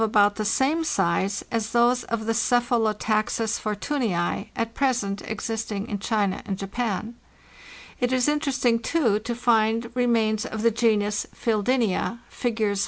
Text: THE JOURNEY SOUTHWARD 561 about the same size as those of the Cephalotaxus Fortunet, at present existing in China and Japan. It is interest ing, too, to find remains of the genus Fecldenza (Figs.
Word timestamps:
THE 0.01 0.07
JOURNEY 0.07 0.15
SOUTHWARD 0.15 0.47
561 0.47 0.77
about 0.79 0.79
the 0.79 0.83
same 0.83 0.83
size 0.83 1.45
as 1.51 1.69
those 1.73 2.03
of 2.05 2.25
the 2.25 2.33
Cephalotaxus 2.33 3.59
Fortunet, 3.59 4.47
at 4.55 4.73
present 4.73 5.21
existing 5.29 5.89
in 5.89 5.99
China 5.99 6.41
and 6.43 6.57
Japan. 6.57 7.17
It 7.99 8.11
is 8.11 8.27
interest 8.27 8.65
ing, 8.65 8.79
too, 8.79 9.19
to 9.19 9.35
find 9.35 9.91
remains 9.93 10.43
of 10.43 10.63
the 10.63 10.71
genus 10.71 11.27
Fecldenza 11.35 12.17
(Figs. 12.29 12.79